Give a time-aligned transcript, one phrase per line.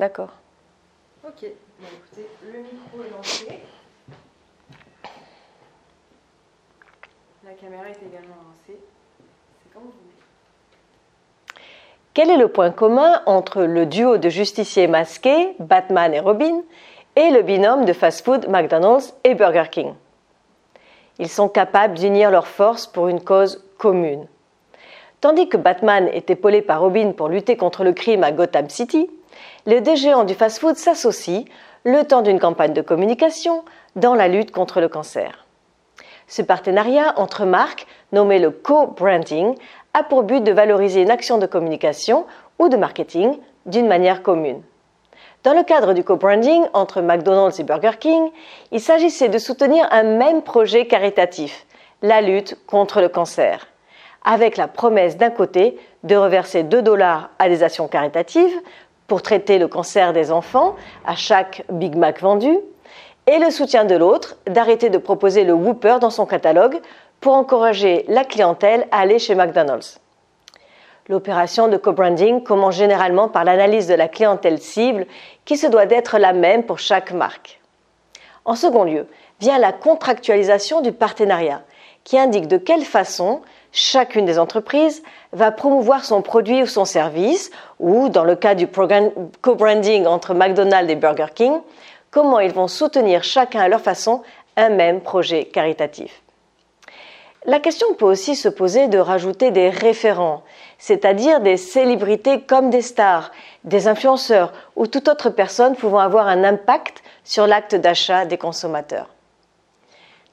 [0.00, 0.30] D'accord.
[1.26, 1.44] Ok,
[1.78, 3.48] bon, écoutez, le micro est lancé.
[7.44, 8.80] La caméra est également lancée.
[9.62, 11.64] C'est comme vous voulez.
[12.14, 16.62] Quel est le point commun entre le duo de justiciers masqués, Batman et Robin,
[17.14, 19.92] et le binôme de fast-food McDonald's et Burger King?
[21.18, 24.26] Ils sont capables d'unir leurs forces pour une cause commune.
[25.20, 29.10] Tandis que Batman est épaulé par Robin pour lutter contre le crime à Gotham City,
[29.66, 31.44] les deux géants du fast-food s'associent,
[31.84, 33.64] le temps d'une campagne de communication,
[33.96, 35.46] dans la lutte contre le cancer.
[36.28, 39.56] Ce partenariat entre marques, nommé le co-branding,
[39.94, 42.24] a pour but de valoriser une action de communication
[42.58, 44.62] ou de marketing d'une manière commune.
[45.42, 48.30] Dans le cadre du co-branding entre McDonald's et Burger King,
[48.72, 51.66] il s'agissait de soutenir un même projet caritatif,
[52.02, 53.66] la lutte contre le cancer,
[54.22, 58.54] avec la promesse d'un côté de reverser 2 dollars à des actions caritatives
[59.10, 62.56] pour traiter le cancer des enfants à chaque Big Mac vendu,
[63.26, 66.80] et le soutien de l'autre d'arrêter de proposer le Whooper dans son catalogue
[67.20, 70.00] pour encourager la clientèle à aller chez McDonald's.
[71.08, 75.08] L'opération de co-branding commence généralement par l'analyse de la clientèle cible
[75.44, 77.60] qui se doit d'être la même pour chaque marque.
[78.44, 79.08] En second lieu,
[79.40, 81.62] vient la contractualisation du partenariat
[82.04, 85.02] qui indique de quelle façon chacune des entreprises
[85.32, 90.90] va promouvoir son produit ou son service, ou dans le cas du co-branding entre McDonald's
[90.90, 91.60] et Burger King,
[92.10, 94.22] comment ils vont soutenir chacun à leur façon
[94.56, 96.22] un même projet caritatif.
[97.46, 100.42] La question peut aussi se poser de rajouter des référents,
[100.78, 103.30] c'est-à-dire des célébrités comme des stars,
[103.64, 109.08] des influenceurs ou toute autre personne pouvant avoir un impact sur l'acte d'achat des consommateurs.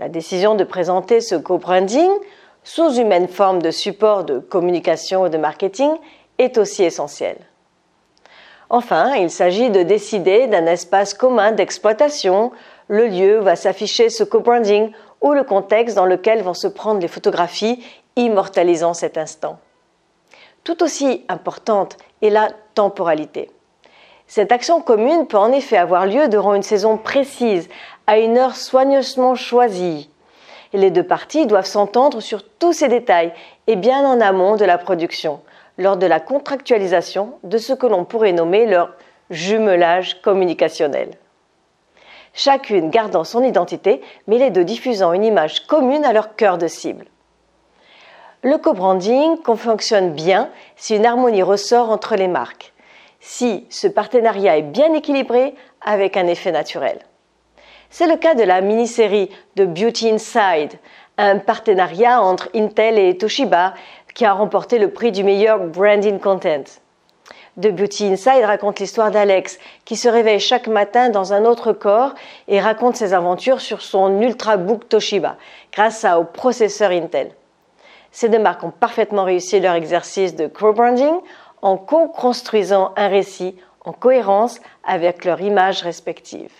[0.00, 2.10] La décision de présenter ce co-branding
[2.64, 5.92] sous une même forme de support de communication ou de marketing
[6.38, 7.36] est aussi essentielle.
[8.70, 12.50] Enfin, il s'agit de décider d'un espace commun d'exploitation,
[12.88, 14.90] le lieu où va s'afficher ce co-branding
[15.20, 17.84] ou le contexte dans lequel vont se prendre les photographies
[18.16, 19.58] immortalisant cet instant.
[20.64, 23.50] Tout aussi importante est la temporalité.
[24.26, 27.68] Cette action commune peut en effet avoir lieu durant une saison précise,
[28.10, 30.10] à une heure soigneusement choisie.
[30.72, 33.32] Les deux parties doivent s'entendre sur tous ces détails
[33.68, 35.40] et bien en amont de la production,
[35.78, 38.94] lors de la contractualisation de ce que l'on pourrait nommer leur
[39.30, 41.10] jumelage communicationnel.
[42.34, 46.66] Chacune gardant son identité, mais les deux diffusant une image commune à leur cœur de
[46.66, 47.06] cible.
[48.42, 52.72] Le co-branding fonctionne bien si une harmonie ressort entre les marques,
[53.20, 56.98] si ce partenariat est bien équilibré avec un effet naturel.
[57.92, 60.78] C'est le cas de la mini-série de Beauty Inside,
[61.18, 63.74] un partenariat entre Intel et Toshiba
[64.14, 66.62] qui a remporté le prix du meilleur branding content.
[67.60, 72.14] The Beauty Inside raconte l'histoire d'Alex qui se réveille chaque matin dans un autre corps
[72.46, 75.36] et raconte ses aventures sur son Ultrabook Toshiba
[75.72, 77.32] grâce au processeur Intel.
[78.12, 81.16] Ces deux marques ont parfaitement réussi leur exercice de co-branding
[81.60, 86.52] en co-construisant un récit en cohérence avec leurs images respectives.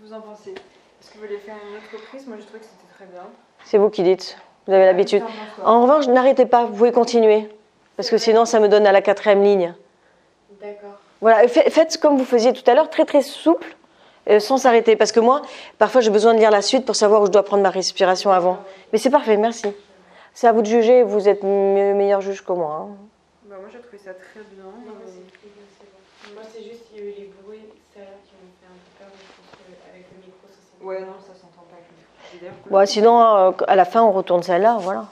[0.00, 2.66] Vous en pensez Est-ce que vous voulez faire une autre prise Moi, je trouvais que
[2.66, 3.22] c'était très bien.
[3.64, 4.38] C'est vous qui dites.
[4.66, 5.22] Vous avez l'habitude.
[5.64, 6.64] En revanche, n'arrêtez pas.
[6.64, 7.48] Vous pouvez continuer.
[7.96, 9.74] Parce que sinon, ça me donne à la quatrième ligne.
[10.60, 10.98] D'accord.
[11.20, 13.76] Voilà, faites comme vous faisiez tout à l'heure, très très souple,
[14.28, 14.96] euh, sans s'arrêter.
[14.96, 15.42] Parce que moi,
[15.78, 18.32] parfois, j'ai besoin de lire la suite pour savoir où je dois prendre ma respiration
[18.32, 18.58] avant.
[18.92, 19.66] Mais c'est parfait, merci.
[20.34, 21.02] C'est à vous de juger.
[21.02, 22.88] Vous êtes meilleur juge que moi.
[22.88, 22.96] Hein.
[23.44, 24.64] Bah, moi, j'ai trouvé ça très bien.
[24.64, 29.12] Moi, c'est juste qu'il y a eu les bruits qui m'ont fait un peu peur.
[29.92, 32.70] Avec le micro, ça Ouais, non, ça s'entend pas.
[32.70, 35.06] Bon, sinon, euh, à la fin, on retourne celle-là, voilà.